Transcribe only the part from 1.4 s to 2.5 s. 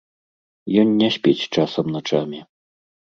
часам начамі.